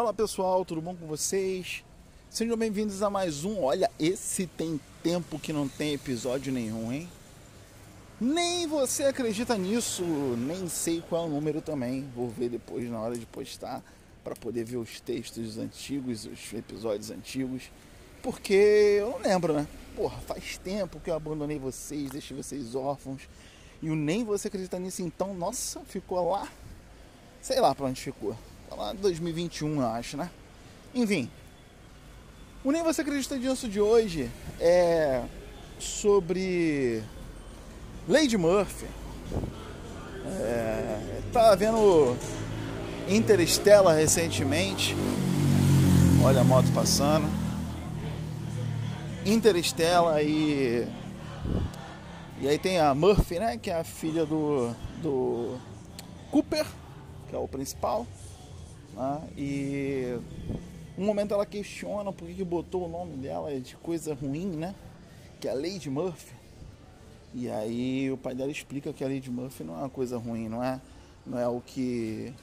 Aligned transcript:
Fala 0.00 0.14
pessoal, 0.14 0.64
tudo 0.64 0.80
bom 0.80 0.96
com 0.96 1.06
vocês? 1.06 1.84
Sejam 2.30 2.56
bem-vindos 2.56 3.02
a 3.02 3.10
mais 3.10 3.44
um. 3.44 3.62
Olha, 3.62 3.90
esse 3.98 4.46
tem 4.46 4.80
tempo 5.02 5.38
que 5.38 5.52
não 5.52 5.68
tem 5.68 5.92
episódio 5.92 6.50
nenhum, 6.50 6.90
hein? 6.90 7.06
Nem 8.18 8.66
você 8.66 9.04
acredita 9.04 9.58
nisso, 9.58 10.02
nem 10.02 10.70
sei 10.70 11.02
qual 11.06 11.24
é 11.24 11.26
o 11.26 11.30
número 11.30 11.60
também. 11.60 12.08
Vou 12.16 12.30
ver 12.30 12.48
depois 12.48 12.88
na 12.88 12.98
hora 12.98 13.14
de 13.14 13.26
postar 13.26 13.82
para 14.24 14.34
poder 14.34 14.64
ver 14.64 14.78
os 14.78 15.00
textos 15.00 15.58
antigos, 15.58 16.24
os 16.24 16.54
episódios 16.54 17.10
antigos, 17.10 17.64
porque 18.22 18.54
eu 19.00 19.10
não 19.10 19.18
lembro, 19.18 19.52
né? 19.52 19.68
Porra, 19.94 20.18
faz 20.20 20.56
tempo 20.56 20.98
que 20.98 21.10
eu 21.10 21.14
abandonei 21.14 21.58
vocês, 21.58 22.08
deixei 22.08 22.34
vocês 22.34 22.74
órfãos. 22.74 23.28
E 23.82 23.90
o 23.90 23.94
nem 23.94 24.24
você 24.24 24.48
acredita 24.48 24.78
nisso, 24.78 25.02
então, 25.02 25.34
nossa, 25.34 25.80
ficou 25.80 26.30
lá. 26.30 26.48
Sei 27.42 27.60
lá 27.60 27.74
pra 27.74 27.84
onde 27.84 28.00
ficou. 28.00 28.34
Tá 28.70 28.76
lá 28.76 28.92
2021, 28.92 29.80
eu 29.80 29.88
acho, 29.88 30.16
né? 30.16 30.30
Enfim. 30.94 31.28
O 32.62 32.70
Nem 32.70 32.84
Você 32.84 33.00
Acredita 33.00 33.34
nisso 33.36 33.68
de 33.68 33.80
hoje 33.80 34.30
é 34.60 35.24
sobre 35.80 37.02
Lady 38.08 38.36
Murphy. 38.36 38.86
É, 40.24 41.20
tava 41.32 41.56
vendo 41.56 42.16
Interstellar 43.08 43.96
recentemente. 43.96 44.94
Olha 46.22 46.42
a 46.42 46.44
moto 46.44 46.70
passando. 46.72 47.28
Interstellar 49.26 50.22
e. 50.22 50.86
E 52.40 52.48
aí 52.48 52.56
tem 52.56 52.78
a 52.78 52.94
Murphy, 52.94 53.40
né? 53.40 53.58
Que 53.58 53.70
é 53.70 53.80
a 53.80 53.84
filha 53.84 54.24
do, 54.24 54.72
do 55.02 55.58
Cooper, 56.30 56.64
que 57.28 57.34
é 57.34 57.38
o 57.38 57.48
principal. 57.48 58.06
Né? 58.94 59.28
E 59.36 60.18
um 60.98 61.04
momento 61.04 61.34
ela 61.34 61.46
questiona 61.46 62.12
por 62.12 62.28
que 62.28 62.44
botou 62.44 62.86
o 62.86 62.88
nome 62.88 63.16
dela 63.16 63.58
de 63.60 63.76
coisa 63.76 64.14
ruim, 64.14 64.46
né? 64.46 64.74
Que 65.40 65.48
é 65.48 65.50
a 65.50 65.54
Lady 65.54 65.88
Murphy. 65.88 66.34
E 67.32 67.48
aí 67.48 68.10
o 68.10 68.16
pai 68.16 68.34
dela 68.34 68.50
explica 68.50 68.92
que 68.92 69.04
a 69.04 69.08
Lady 69.08 69.30
Murphy 69.30 69.64
não 69.64 69.74
é 69.74 69.78
uma 69.78 69.88
coisa 69.88 70.18
ruim, 70.18 70.48
não 70.48 70.62
é, 70.62 70.80
não 71.24 71.38
é 71.38 71.48
o 71.48 71.60
que 71.60 72.34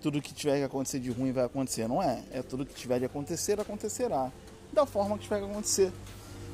tudo 0.00 0.20
que 0.20 0.32
tiver 0.32 0.58
que 0.58 0.64
acontecer 0.64 0.98
de 0.98 1.10
ruim 1.10 1.32
vai 1.32 1.44
acontecer, 1.44 1.88
não 1.88 2.02
é? 2.02 2.22
É 2.30 2.42
tudo 2.42 2.64
que 2.64 2.74
tiver 2.74 2.98
de 2.98 3.06
acontecer 3.06 3.58
acontecerá 3.60 4.30
da 4.72 4.86
forma 4.86 5.16
que 5.16 5.24
tiver 5.24 5.40
que 5.40 5.50
acontecer. 5.50 5.92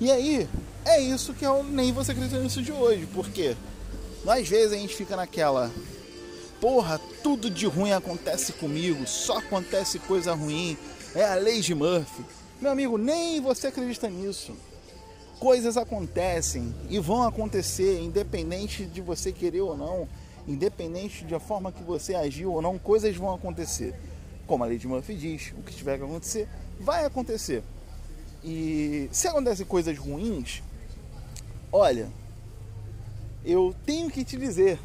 E 0.01 0.11
aí, 0.11 0.48
é 0.84 1.01
isso 1.01 1.33
que 1.34 1.45
eu 1.45 1.62
nem 1.62 1.92
você 1.92 2.12
acredita 2.12 2.41
nisso 2.41 2.62
de 2.62 2.73
hoje, 2.73 3.07
porque 3.14 3.57
às 4.27 4.48
vezes 4.48 4.73
a 4.73 4.77
gente 4.77 4.95
fica 4.95 5.17
naquela 5.17 5.70
porra, 6.61 7.01
tudo 7.23 7.51
de 7.51 7.67
ruim 7.67 7.93
acontece 7.93 8.53
comigo, 8.53 9.07
só 9.07 9.39
acontece 9.39 9.99
coisa 9.99 10.35
ruim, 10.35 10.77
é 11.15 11.25
a 11.25 11.35
lei 11.35 11.61
de 11.61 11.75
Murphy. 11.75 12.25
Meu 12.61 12.71
amigo, 12.71 12.97
nem 12.97 13.41
você 13.41 13.67
acredita 13.67 14.09
nisso. 14.09 14.55
Coisas 15.39 15.77
acontecem 15.77 16.75
e 16.89 16.98
vão 16.98 17.23
acontecer, 17.23 18.01
independente 18.01 18.87
de 18.87 19.01
você 19.01 19.31
querer 19.31 19.61
ou 19.61 19.77
não, 19.77 20.09
independente 20.48 21.25
da 21.25 21.39
forma 21.39 21.71
que 21.71 21.83
você 21.83 22.15
agiu 22.15 22.53
ou 22.53 22.63
não, 22.63 22.79
coisas 22.79 23.15
vão 23.17 23.35
acontecer. 23.35 23.95
Como 24.47 24.65
a 24.65 24.67
lei 24.67 24.79
de 24.79 24.87
Murphy 24.87 25.15
diz, 25.15 25.53
o 25.59 25.63
que 25.63 25.75
tiver 25.75 25.98
que 25.98 26.05
acontecer, 26.05 26.48
vai 26.81 27.05
acontecer. 27.05 27.63
E 28.43 29.09
se 29.13 29.29
acontecem 29.29 29.67
coisas 29.67 29.98
ruins, 29.98 30.63
olha, 31.70 32.09
eu 33.45 33.75
tenho 33.85 34.11
que 34.11 34.25
te 34.25 34.37
dizer, 34.37 34.79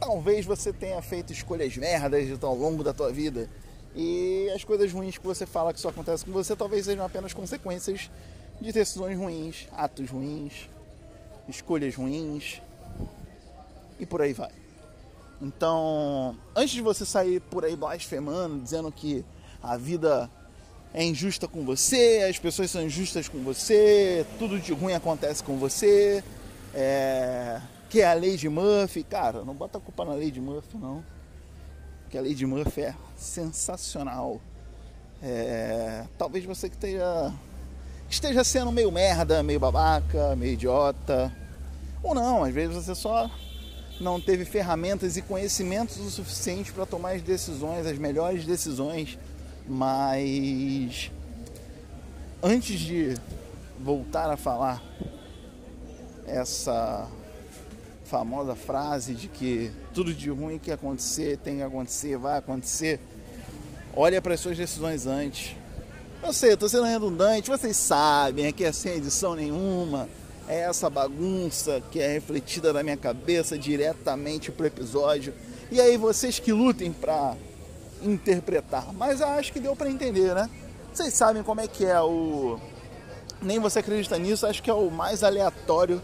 talvez 0.00 0.46
você 0.46 0.72
tenha 0.72 1.00
feito 1.02 1.32
escolhas 1.32 1.76
merdas 1.76 2.42
ao 2.42 2.54
longo 2.54 2.82
da 2.82 2.92
tua 2.92 3.12
vida. 3.12 3.48
E 3.94 4.50
as 4.54 4.64
coisas 4.64 4.92
ruins 4.92 5.18
que 5.18 5.26
você 5.26 5.46
fala 5.46 5.72
que 5.72 5.80
só 5.80 5.88
acontecem 5.88 6.26
com 6.26 6.32
você 6.32 6.54
talvez 6.54 6.84
sejam 6.84 7.04
apenas 7.04 7.32
consequências 7.32 8.10
de 8.60 8.72
decisões 8.72 9.16
ruins, 9.16 9.66
atos 9.72 10.10
ruins, 10.10 10.68
escolhas 11.48 11.94
ruins 11.94 12.60
e 13.98 14.06
por 14.06 14.22
aí 14.22 14.32
vai. 14.32 14.50
Então, 15.40 16.36
antes 16.54 16.72
de 16.72 16.82
você 16.82 17.04
sair 17.04 17.40
por 17.40 17.64
aí 17.64 17.76
blasfemando, 17.76 18.60
dizendo 18.60 18.90
que 18.90 19.24
a 19.62 19.76
vida 19.76 20.28
é 20.92 21.04
injusta 21.04 21.46
com 21.46 21.64
você, 21.64 22.26
as 22.28 22.38
pessoas 22.38 22.70
são 22.70 22.82
injustas 22.82 23.28
com 23.28 23.38
você, 23.42 24.26
tudo 24.38 24.58
de 24.58 24.72
ruim 24.72 24.94
acontece 24.94 25.42
com 25.44 25.56
você, 25.56 26.24
é, 26.74 27.60
que 27.88 28.00
é 28.00 28.06
a 28.06 28.14
lei 28.14 28.36
de 28.36 28.48
Murphy. 28.48 29.02
Cara, 29.02 29.44
não 29.44 29.54
bota 29.54 29.78
a 29.78 29.80
culpa 29.80 30.04
na 30.04 30.14
lei 30.14 30.30
de 30.30 30.40
Murphy, 30.40 30.76
não. 30.76 31.04
Porque 32.02 32.18
a 32.18 32.20
lei 32.20 32.34
de 32.34 32.46
Murphy 32.46 32.82
é 32.82 32.94
sensacional. 33.16 34.40
É, 35.22 36.04
talvez 36.16 36.44
você 36.44 36.68
que 36.68 36.76
esteja, 36.76 37.32
esteja 38.08 38.44
sendo 38.44 38.70
meio 38.70 38.90
merda, 38.92 39.42
meio 39.42 39.60
babaca, 39.60 40.36
meio 40.36 40.52
idiota. 40.52 41.32
Ou 42.02 42.14
não, 42.14 42.44
às 42.44 42.54
vezes 42.54 42.76
você 42.76 42.94
só 42.94 43.30
não 44.00 44.20
teve 44.20 44.44
ferramentas 44.44 45.16
e 45.16 45.22
conhecimentos 45.22 45.98
o 45.98 46.10
suficiente 46.10 46.72
para 46.72 46.86
tomar 46.86 47.16
as 47.16 47.22
decisões, 47.22 47.84
as 47.84 47.98
melhores 47.98 48.44
decisões 48.44 49.18
mas 49.68 51.12
antes 52.42 52.80
de 52.80 53.14
voltar 53.78 54.30
a 54.30 54.36
falar 54.36 54.82
essa 56.26 57.06
famosa 58.08 58.54
frase 58.54 59.14
de 59.14 59.28
que 59.28 59.70
tudo 59.92 60.14
de 60.14 60.30
ruim 60.30 60.58
que 60.58 60.72
acontecer 60.72 61.36
tem 61.38 61.58
que 61.58 61.62
acontecer, 61.62 62.16
vai 62.16 62.38
acontecer, 62.38 62.98
olha 63.94 64.20
para 64.22 64.34
as 64.34 64.40
suas 64.40 64.56
decisões 64.56 65.06
antes. 65.06 65.54
Eu 66.22 66.32
sei, 66.32 66.54
estou 66.54 66.68
sendo 66.68 66.84
redundante, 66.84 67.50
vocês 67.50 67.76
sabem, 67.76 68.46
aqui 68.46 68.64
é 68.64 68.72
sem 68.72 68.94
edição 68.94 69.34
nenhuma, 69.34 70.08
é 70.48 70.60
essa 70.60 70.88
bagunça 70.88 71.82
que 71.92 72.00
é 72.00 72.08
refletida 72.08 72.72
na 72.72 72.82
minha 72.82 72.96
cabeça 72.96 73.58
diretamente 73.58 74.50
pro 74.50 74.66
episódio. 74.66 75.34
E 75.70 75.80
aí 75.80 75.96
vocês 75.98 76.38
que 76.38 76.52
lutem 76.52 76.90
para 76.90 77.36
interpretar, 78.02 78.92
mas 78.94 79.20
acho 79.20 79.52
que 79.52 79.60
deu 79.60 79.76
para 79.76 79.90
entender, 79.90 80.34
né? 80.34 80.48
Vocês 80.92 81.12
sabem 81.12 81.42
como 81.42 81.60
é 81.60 81.68
que 81.68 81.84
é 81.84 82.00
o. 82.00 82.58
Nem 83.40 83.58
você 83.58 83.80
acredita 83.80 84.18
nisso, 84.18 84.46
acho 84.46 84.62
que 84.62 84.70
é 84.70 84.74
o 84.74 84.90
mais 84.90 85.22
aleatório 85.22 86.02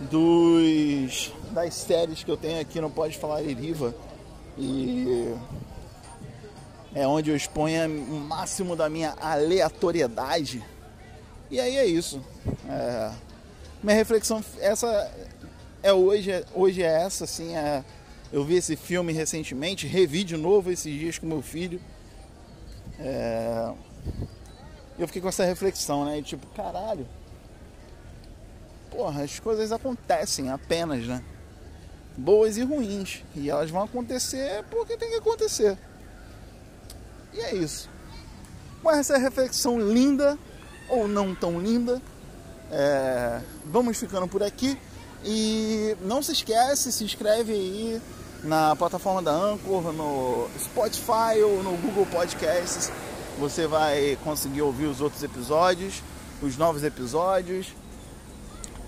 dos 0.00 1.32
das 1.50 1.74
séries 1.74 2.24
que 2.24 2.30
eu 2.30 2.36
tenho 2.36 2.60
aqui 2.60 2.80
no 2.80 2.90
Pode 2.90 3.16
Falar 3.16 3.42
Iriva. 3.42 3.94
E 4.58 5.34
é 6.94 7.06
onde 7.06 7.30
eu 7.30 7.36
exponho 7.36 7.86
o 7.88 8.20
máximo 8.20 8.76
da 8.76 8.88
minha 8.88 9.14
aleatoriedade. 9.20 10.64
E 11.50 11.60
aí 11.60 11.76
é 11.76 11.86
isso. 11.86 12.22
É... 12.68 13.12
Minha 13.82 13.96
reflexão, 13.96 14.42
essa 14.60 15.10
é 15.82 15.92
hoje, 15.92 16.44
hoje 16.54 16.82
é 16.82 17.02
essa, 17.02 17.24
assim, 17.24 17.54
é 17.54 17.84
eu 18.32 18.42
vi 18.44 18.56
esse 18.56 18.74
filme 18.74 19.12
recentemente, 19.12 19.86
revi 19.86 20.24
de 20.24 20.36
novo 20.36 20.70
esses 20.70 20.92
dias 20.92 21.18
com 21.18 21.26
meu 21.26 21.42
filho. 21.42 21.80
É... 22.98 23.72
Eu 24.98 25.06
fiquei 25.06 25.20
com 25.20 25.28
essa 25.28 25.44
reflexão, 25.44 26.04
né? 26.04 26.22
Tipo, 26.22 26.46
caralho. 26.48 27.06
Porra, 28.94 29.24
as 29.24 29.40
coisas 29.40 29.72
acontecem 29.72 30.50
apenas, 30.50 31.04
né? 31.04 31.20
Boas 32.16 32.56
e 32.56 32.62
ruins. 32.62 33.24
E 33.34 33.50
elas 33.50 33.68
vão 33.68 33.82
acontecer 33.82 34.64
porque 34.70 34.96
tem 34.96 35.10
que 35.10 35.16
acontecer. 35.16 35.76
E 37.32 37.40
é 37.40 37.56
isso. 37.56 37.90
Com 38.80 38.92
essa 38.92 39.18
reflexão 39.18 39.80
linda, 39.80 40.38
ou 40.88 41.08
não 41.08 41.34
tão 41.34 41.60
linda, 41.60 42.00
é... 42.70 43.40
vamos 43.64 43.98
ficando 43.98 44.28
por 44.28 44.44
aqui. 44.44 44.78
E 45.24 45.96
não 46.02 46.22
se 46.22 46.30
esquece, 46.30 46.92
se 46.92 47.02
inscreve 47.02 47.52
aí 47.52 48.02
na 48.44 48.76
plataforma 48.76 49.22
da 49.22 49.32
Anchor, 49.32 49.92
no 49.92 50.48
Spotify 50.56 51.42
ou 51.42 51.64
no 51.64 51.76
Google 51.78 52.06
Podcasts. 52.06 52.92
Você 53.40 53.66
vai 53.66 54.16
conseguir 54.22 54.62
ouvir 54.62 54.86
os 54.86 55.00
outros 55.00 55.20
episódios, 55.24 56.00
os 56.40 56.56
novos 56.56 56.84
episódios. 56.84 57.74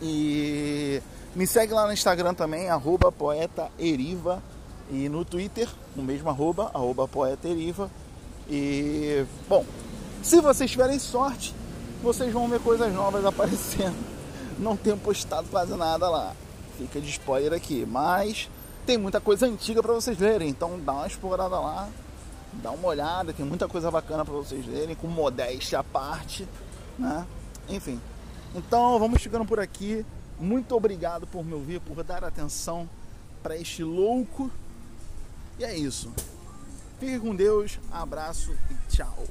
E 0.01 1.03
me 1.35 1.47
segue 1.47 1.73
lá 1.73 1.87
no 1.87 1.93
Instagram 1.93 2.35
também, 2.35 2.69
arroba 2.69 3.11
poetaeriva. 3.11 4.43
E 4.91 5.09
no 5.09 5.25
Twitter, 5.25 5.69
o 5.97 6.03
mesmo 6.03 6.29
arroba, 6.29 6.71
arroba 6.73 7.09
poetaeriva. 7.09 7.91
E, 8.49 9.25
bom, 9.49 9.65
se 10.23 10.41
vocês 10.41 10.71
tiverem 10.71 10.99
sorte, 10.99 11.55
vocês 12.03 12.33
vão 12.33 12.49
ver 12.49 12.61
coisas 12.61 12.93
novas 12.93 13.25
aparecendo. 13.25 13.97
Não 14.59 14.77
tenho 14.77 14.97
postado 14.97 15.49
quase 15.49 15.75
nada 15.75 16.09
lá. 16.09 16.35
Fica 16.79 17.01
de 17.01 17.11
spoiler 17.11 17.53
aqui. 17.53 17.85
Mas 17.85 18.49
tem 18.87 18.97
muita 18.97 19.21
coisa 19.21 19.47
antiga 19.47 19.83
para 19.83 19.93
vocês 19.93 20.19
lerem, 20.19 20.49
então 20.49 20.79
dá 20.79 20.93
uma 20.93 21.07
explorada 21.09 21.59
lá, 21.59 21.89
dá 22.53 22.71
uma 22.71 22.87
olhada, 22.87 23.33
tem 23.33 23.45
muita 23.45 23.67
coisa 23.67 23.91
bacana 23.91 24.25
para 24.25 24.35
vocês 24.35 24.65
lerem, 24.65 24.95
com 24.95 25.09
modéstia 25.09 25.81
à 25.81 25.85
parte, 25.85 26.47
né? 26.97 27.27
Enfim. 27.69 28.01
Então 28.57 28.99
vamos 28.99 29.21
chegando 29.21 29.45
por 29.45 29.61
aqui. 29.61 30.05
Muito 30.41 30.75
obrigado 30.75 31.27
por 31.27 31.45
me 31.45 31.53
ouvir, 31.53 31.79
por 31.79 32.03
dar 32.03 32.25
atenção 32.25 32.89
para 33.43 33.55
este 33.55 33.85
louco. 33.85 34.51
E 35.59 35.65
é 35.65 35.77
isso. 35.77 36.11
Fique 36.99 37.21
com 37.21 37.37
Deus, 37.37 37.79
abraço 37.93 38.57
e 38.71 38.97
tchau. 38.97 39.25